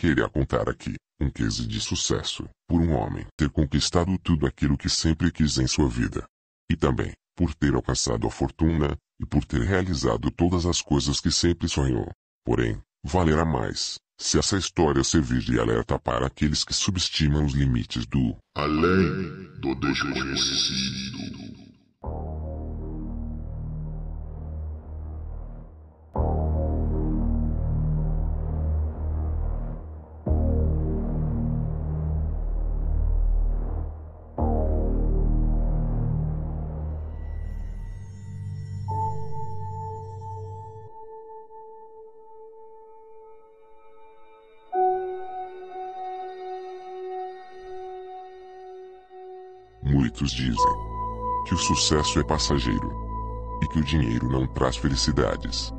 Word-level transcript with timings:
Queria 0.00 0.28
contar 0.28 0.68
aqui 0.68 0.94
um 1.20 1.28
case 1.28 1.66
de 1.66 1.80
sucesso 1.80 2.48
por 2.68 2.80
um 2.80 2.92
homem 2.92 3.26
ter 3.36 3.50
conquistado 3.50 4.16
tudo 4.18 4.46
aquilo 4.46 4.78
que 4.78 4.88
sempre 4.88 5.32
quis 5.32 5.58
em 5.58 5.66
sua 5.66 5.88
vida. 5.88 6.24
E 6.70 6.76
também 6.76 7.12
por 7.36 7.52
ter 7.54 7.74
alcançado 7.74 8.26
a 8.26 8.30
fortuna 8.30 8.96
e 9.20 9.26
por 9.26 9.44
ter 9.44 9.62
realizado 9.62 10.30
todas 10.30 10.66
as 10.66 10.80
coisas 10.80 11.20
que 11.20 11.32
sempre 11.32 11.68
sonhou. 11.68 12.08
Porém, 12.44 12.80
valerá 13.04 13.44
mais 13.44 13.98
se 14.20 14.38
essa 14.38 14.56
história 14.56 15.02
servir 15.02 15.40
de 15.40 15.58
alerta 15.58 15.98
para 15.98 16.26
aqueles 16.26 16.62
que 16.62 16.74
subestimam 16.74 17.44
os 17.44 17.54
limites 17.54 18.06
do 18.06 18.36
além 18.56 19.50
do 19.60 19.74
desconhecido. 19.74 21.17
Muitos 49.88 50.32
dizem 50.32 50.76
que 51.46 51.54
o 51.54 51.56
sucesso 51.56 52.20
é 52.20 52.22
passageiro 52.22 52.92
e 53.62 53.66
que 53.68 53.78
o 53.78 53.84
dinheiro 53.84 54.28
não 54.28 54.46
traz 54.46 54.76
felicidades. 54.76 55.72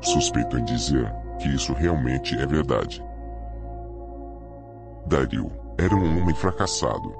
Suspeito 0.00 0.56
em 0.56 0.64
dizer 0.64 1.12
que 1.38 1.48
isso 1.48 1.74
realmente 1.74 2.34
é 2.34 2.46
verdade. 2.46 3.04
Dario 5.06 5.52
era 5.76 5.94
um 5.94 6.22
homem 6.22 6.34
fracassado 6.34 7.14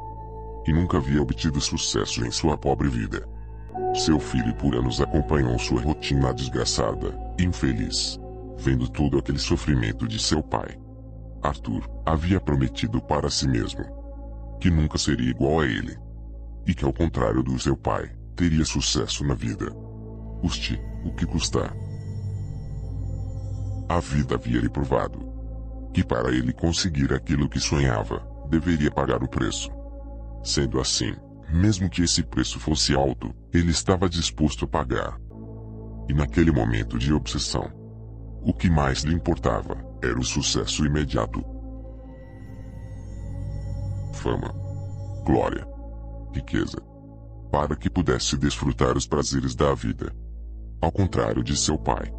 e 0.67 0.73
nunca 0.73 0.97
havia 0.97 1.21
obtido 1.21 1.61
sucesso 1.61 2.25
em 2.25 2.31
sua 2.31 2.57
pobre 2.57 2.89
vida. 2.89 3.29
Seu 3.95 4.19
filho 4.19 4.55
por 4.55 4.75
anos 4.75 5.03
acompanhou 5.03 5.59
sua 5.59 5.83
rotina 5.83 6.33
desgraçada 6.33 7.15
infeliz, 7.39 8.19
vendo 8.57 8.89
todo 8.89 9.19
aquele 9.19 9.39
sofrimento 9.39 10.09
de 10.09 10.19
seu 10.19 10.43
pai. 10.43 10.81
Arthur 11.43 11.87
havia 12.07 12.41
prometido 12.41 13.03
para 13.03 13.29
si 13.29 13.47
mesmo 13.47 13.85
que 14.59 14.71
nunca 14.71 14.97
seria 14.97 15.29
igual 15.29 15.61
a 15.61 15.67
ele 15.67 16.01
e 16.67 16.75
que 16.75 16.85
ao 16.85 16.93
contrário 16.93 17.43
do 17.43 17.59
seu 17.59 17.77
pai, 17.77 18.11
teria 18.37 18.65
sucesso 18.65 19.25
na 19.25 19.35
vida. 19.35 19.71
Custe 20.41 20.81
o 21.05 21.13
que 21.13 21.27
custar. 21.27 21.75
A 23.89 24.01
vida 24.01 24.35
havia 24.35 24.61
lhe 24.61 24.69
provado 24.69 25.33
que 25.93 26.03
para 26.03 26.31
ele 26.31 26.53
conseguir 26.53 27.13
aquilo 27.13 27.49
que 27.49 27.61
sonhava, 27.61 28.27
deveria 28.49 28.91
pagar 28.91 29.23
o 29.23 29.29
preço. 29.29 29.71
Sendo 30.43 30.81
assim, 30.81 31.15
mesmo 31.53 31.89
que 31.89 32.03
esse 32.03 32.23
preço 32.23 32.59
fosse 32.59 32.95
alto, 32.95 33.35
ele 33.53 33.71
estava 33.71 34.09
disposto 34.09 34.65
a 34.65 34.69
pagar. 34.69 35.21
E 36.09 36.15
naquele 36.15 36.51
momento 36.51 36.99
de 36.99 37.13
obsessão, 37.13 37.71
o 38.43 38.53
que 38.53 38.71
mais 38.71 39.03
lhe 39.03 39.15
importava 39.15 39.77
era 40.03 40.19
o 40.19 40.25
sucesso 40.25 40.85
imediato. 40.85 41.45
Fama, 44.15 44.53
glória, 45.25 45.67
riqueza, 46.33 46.79
para 47.51 47.77
que 47.77 47.91
pudesse 47.91 48.37
desfrutar 48.37 48.97
os 48.97 49.07
prazeres 49.07 49.55
da 49.55 49.75
vida. 49.75 50.13
Ao 50.81 50.91
contrário 50.91 51.45
de 51.45 51.57
seu 51.57 51.79
pai, 51.79 52.13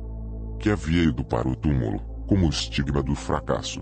que 0.60 0.70
havia 0.70 1.04
ido 1.04 1.24
para 1.26 1.48
o 1.48 1.56
túmulo, 1.56 2.00
como 2.28 2.46
o 2.46 2.50
estigma 2.50 3.02
do 3.02 3.16
fracasso. 3.16 3.82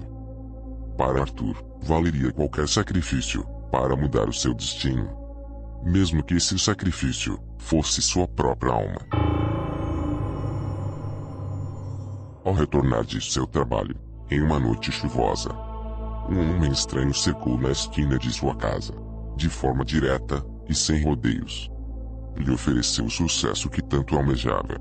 Para 0.97 1.21
Arthur, 1.21 1.63
valeria 1.83 2.31
qualquer 2.31 2.67
sacrifício 2.67 3.43
para 3.71 3.95
mudar 3.95 4.27
o 4.27 4.33
seu 4.33 4.53
destino. 4.53 5.09
Mesmo 5.83 6.23
que 6.23 6.35
esse 6.35 6.57
sacrifício 6.57 7.39
fosse 7.57 8.02
sua 8.02 8.27
própria 8.27 8.71
alma. 8.71 9.02
Ao 12.43 12.53
retornar 12.53 13.03
de 13.03 13.21
seu 13.21 13.45
trabalho, 13.45 13.95
em 14.30 14.41
uma 14.41 14.59
noite 14.59 14.91
chuvosa, 14.91 15.52
um 16.30 16.39
homem 16.39 16.71
estranho 16.71 17.14
cercou 17.14 17.58
na 17.59 17.71
esquina 17.71 18.17
de 18.17 18.31
sua 18.31 18.55
casa 18.55 19.11
de 19.41 19.49
forma 19.49 19.83
direta 19.83 20.45
e 20.69 20.75
sem 20.75 21.03
rodeios. 21.03 21.67
Lhe 22.37 22.52
ofereceu 22.52 23.05
o 23.05 23.09
sucesso 23.09 23.71
que 23.71 23.81
tanto 23.81 24.15
almejava. 24.15 24.77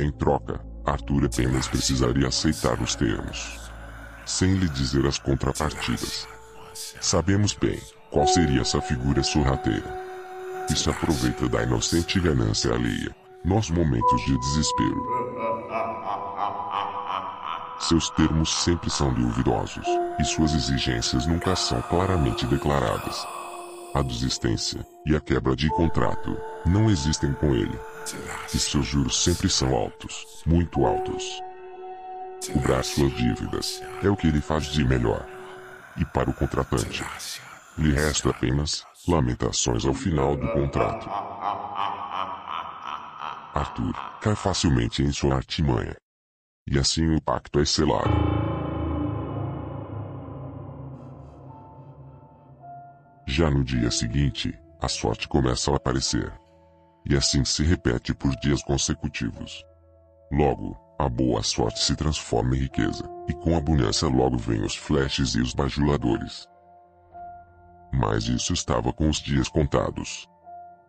Em 0.00 0.10
troca, 0.10 0.60
Arthur 0.84 1.26
apenas 1.26 1.68
precisaria 1.68 2.26
aceitar 2.26 2.82
os 2.82 2.96
termos, 2.96 3.70
sem 4.26 4.54
lhe 4.54 4.68
dizer 4.68 5.06
as 5.06 5.16
contrapartidas. 5.16 6.26
Sabemos 7.00 7.54
bem 7.54 7.80
qual 8.10 8.26
seria 8.26 8.62
essa 8.62 8.80
figura 8.80 9.22
sorrateira. 9.22 10.02
Que 10.66 10.74
se 10.76 10.90
aproveita 10.90 11.48
da 11.48 11.62
inocente 11.62 12.18
ganância 12.18 12.74
alheia, 12.74 13.14
nos 13.44 13.70
momentos 13.70 14.24
de 14.24 14.36
desespero. 14.40 15.06
Seus 17.78 18.10
termos 18.10 18.64
sempre 18.64 18.90
são 18.90 19.14
duvidosos, 19.14 19.86
e 20.18 20.24
suas 20.24 20.52
exigências 20.52 21.26
nunca 21.26 21.54
são 21.54 21.80
claramente 21.82 22.44
declaradas 22.46 23.24
a 23.94 24.02
desistência 24.02 24.84
e 25.06 25.14
a 25.14 25.20
quebra 25.20 25.54
de 25.54 25.68
contrato 25.68 26.36
não 26.66 26.90
existem 26.90 27.32
com 27.32 27.54
ele. 27.54 27.78
E 28.52 28.58
seus 28.58 28.84
juros 28.84 29.22
sempre 29.22 29.48
são 29.48 29.72
altos, 29.72 30.42
muito 30.44 30.84
altos. 30.84 31.40
Cobrar 32.52 32.82
suas 32.82 33.14
dívidas 33.14 33.80
é 34.02 34.08
o 34.10 34.16
que 34.16 34.26
ele 34.26 34.40
faz 34.40 34.64
de 34.64 34.84
melhor. 34.84 35.24
E 35.96 36.04
para 36.04 36.28
o 36.28 36.34
contratante, 36.34 37.04
lhe 37.78 37.92
resta 37.92 38.30
apenas 38.30 38.84
lamentações 39.06 39.84
ao 39.84 39.94
final 39.94 40.36
do 40.36 40.48
contrato. 40.48 41.08
Arthur 43.54 43.94
cai 44.20 44.34
facilmente 44.34 45.04
em 45.04 45.12
sua 45.12 45.36
artimanha. 45.36 45.94
E 46.66 46.78
assim 46.78 47.14
o 47.14 47.20
pacto 47.22 47.60
é 47.60 47.64
selado. 47.64 48.33
Já 53.26 53.50
no 53.50 53.64
dia 53.64 53.90
seguinte, 53.90 54.58
a 54.80 54.88
sorte 54.88 55.26
começa 55.26 55.70
a 55.72 55.76
aparecer. 55.76 56.32
E 57.06 57.16
assim 57.16 57.44
se 57.44 57.62
repete 57.62 58.14
por 58.14 58.34
dias 58.36 58.62
consecutivos. 58.62 59.64
Logo, 60.30 60.78
a 60.98 61.08
boa 61.08 61.42
sorte 61.42 61.82
se 61.82 61.96
transforma 61.96 62.54
em 62.54 62.60
riqueza, 62.60 63.08
e 63.26 63.32
com 63.32 63.56
abundância 63.56 64.08
logo 64.08 64.36
vêm 64.36 64.62
os 64.62 64.76
flashes 64.76 65.34
e 65.34 65.40
os 65.40 65.54
bajuladores. 65.54 66.46
Mas 67.92 68.28
isso 68.28 68.52
estava 68.52 68.92
com 68.92 69.08
os 69.08 69.18
dias 69.18 69.48
contados. 69.48 70.28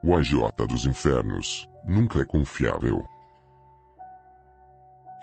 O 0.03 0.15
agiota 0.15 0.67
dos 0.67 0.85
infernos 0.85 1.69
nunca 1.85 2.19
é 2.19 2.25
confiável. 2.25 3.03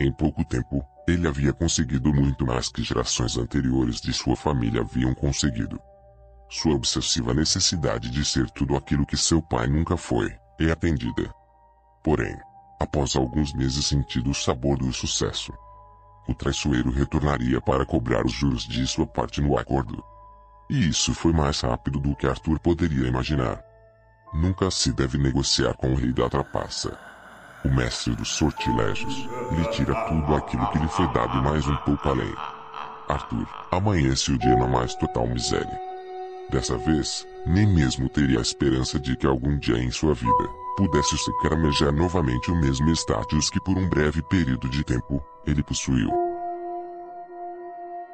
Em 0.01 0.11
pouco 0.11 0.45
tempo, 0.45 0.85
ele 1.07 1.29
havia 1.29 1.53
conseguido 1.53 2.13
muito 2.13 2.47
mais 2.47 2.69
que 2.69 2.83
gerações 2.83 3.37
anteriores 3.37 4.01
de 4.01 4.13
sua 4.13 4.35
família 4.35 4.81
haviam 4.81 5.15
conseguido. 5.15 5.81
Sua 6.55 6.75
obsessiva 6.75 7.33
necessidade 7.33 8.11
de 8.11 8.23
ser 8.23 8.51
tudo 8.51 8.77
aquilo 8.77 9.07
que 9.07 9.17
seu 9.17 9.41
pai 9.41 9.67
nunca 9.67 9.97
foi, 9.97 10.31
é 10.61 10.71
atendida. 10.71 11.35
Porém, 12.05 12.37
após 12.79 13.17
alguns 13.17 13.55
meses 13.55 13.87
sentindo 13.87 14.29
o 14.29 14.35
sabor 14.35 14.77
do 14.77 14.93
sucesso, 14.93 15.51
o 16.29 16.35
traiçoeiro 16.35 16.91
retornaria 16.91 17.59
para 17.59 17.87
cobrar 17.87 18.27
os 18.27 18.33
juros 18.33 18.69
de 18.69 18.87
sua 18.87 19.07
parte 19.07 19.41
no 19.41 19.57
acordo. 19.57 20.05
E 20.69 20.91
isso 20.91 21.15
foi 21.15 21.33
mais 21.33 21.63
rápido 21.63 21.99
do 21.99 22.15
que 22.15 22.27
Arthur 22.27 22.59
poderia 22.59 23.09
imaginar. 23.09 23.59
Nunca 24.35 24.71
se 24.71 24.93
deve 24.93 25.17
negociar 25.17 25.73
com 25.73 25.95
o 25.95 25.97
rei 25.97 26.13
da 26.13 26.29
trapaça. 26.29 26.99
O 27.65 27.69
mestre 27.71 28.15
dos 28.15 28.29
sortilégios 28.29 29.27
lhe 29.53 29.71
tira 29.71 29.95
tudo 30.07 30.37
aquilo 30.37 30.71
que 30.71 30.79
lhe 30.79 30.89
foi 30.89 31.11
dado 31.15 31.43
mais 31.43 31.67
um 31.67 31.77
pouco 31.79 32.11
além. 32.11 32.35
Arthur 33.09 33.49
amanhece 33.71 34.33
o 34.33 34.39
dia 34.39 34.55
na 34.55 34.67
mais 34.67 34.95
total 34.95 35.27
miséria. 35.27 35.92
Dessa 36.51 36.77
vez, 36.77 37.27
nem 37.47 37.67
mesmo 37.67 38.09
teria 38.09 38.39
a 38.39 38.43
esperança 38.43 38.99
de 38.99 39.17
que 39.17 39.27
algum 39.27 39.59
dia 39.59 39.79
em 39.79 39.91
sua 39.91 40.15
vida 40.15 40.49
pudesse 40.77 41.17
sequer 41.19 41.53
almejar 41.53 41.93
novamente 41.93 42.51
o 42.51 42.57
mesmo 42.57 42.91
status 42.91 43.51
que 43.51 43.61
por 43.61 43.77
um 43.77 43.89
breve 43.89 44.23
período 44.23 44.69
de 44.69 44.85
tempo 44.85 45.23
ele 45.47 45.63
possuiu. 45.63 46.11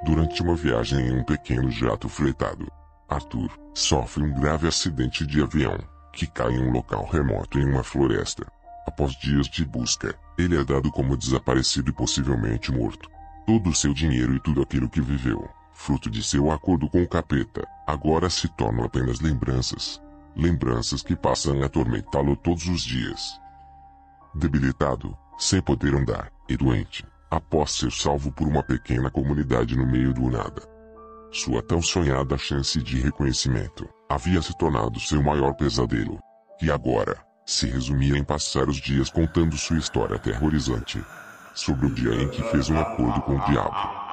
Durante 0.04 0.42
uma 0.42 0.54
viagem 0.54 1.08
em 1.08 1.18
um 1.18 1.24
pequeno 1.24 1.70
jato 1.70 2.08
fretado, 2.08 2.70
Arthur 3.08 3.50
sofre 3.74 4.22
um 4.22 4.32
grave 4.32 4.68
acidente 4.68 5.26
de 5.26 5.42
avião 5.42 5.76
que 6.12 6.26
cai 6.26 6.52
em 6.52 6.60
um 6.60 6.70
local 6.70 7.06
remoto 7.06 7.58
em 7.58 7.64
uma 7.64 7.82
floresta. 7.82 8.46
Após 8.86 9.12
dias 9.18 9.48
de 9.48 9.64
busca, 9.64 10.14
ele 10.38 10.56
é 10.56 10.64
dado 10.64 10.90
como 10.90 11.16
desaparecido 11.16 11.90
e 11.90 11.92
possivelmente 11.94 12.72
morto. 12.72 13.08
Todo 13.46 13.70
o 13.70 13.74
seu 13.74 13.92
dinheiro 13.92 14.34
e 14.34 14.40
tudo 14.40 14.62
aquilo 14.62 14.88
que 14.88 15.00
viveu 15.00 15.48
fruto 15.78 16.10
de 16.10 16.22
seu 16.24 16.50
acordo 16.50 16.90
com 16.90 17.00
o 17.00 17.08
capeta, 17.08 17.66
agora 17.86 18.28
se 18.28 18.48
tornam 18.48 18.84
apenas 18.84 19.20
lembranças. 19.20 20.02
Lembranças 20.36 21.02
que 21.02 21.14
passam 21.14 21.62
a 21.62 21.66
atormentá-lo 21.66 22.36
todos 22.36 22.66
os 22.66 22.82
dias. 22.82 23.40
Debilitado, 24.34 25.16
sem 25.38 25.62
poder 25.62 25.94
andar, 25.94 26.32
e 26.48 26.56
doente, 26.56 27.06
após 27.30 27.72
ser 27.72 27.92
salvo 27.92 28.32
por 28.32 28.46
uma 28.46 28.62
pequena 28.62 29.08
comunidade 29.08 29.76
no 29.76 29.86
meio 29.86 30.12
do 30.12 30.28
nada. 30.28 30.62
Sua 31.30 31.62
tão 31.62 31.80
sonhada 31.80 32.36
chance 32.36 32.82
de 32.82 33.00
reconhecimento 33.00 33.88
havia 34.08 34.42
se 34.42 34.56
tornado 34.58 34.98
seu 34.98 35.22
maior 35.22 35.54
pesadelo. 35.54 36.18
E 36.60 36.72
agora, 36.72 37.24
se 37.46 37.68
resumia 37.68 38.18
em 38.18 38.24
passar 38.24 38.68
os 38.68 38.78
dias 38.78 39.10
contando 39.10 39.56
sua 39.56 39.78
história 39.78 40.16
aterrorizante 40.16 41.02
sobre 41.54 41.86
o 41.86 41.90
dia 41.94 42.14
em 42.14 42.28
que 42.28 42.42
fez 42.50 42.68
um 42.68 42.78
acordo 42.78 43.22
com 43.22 43.36
o 43.36 43.44
diabo. 43.46 44.07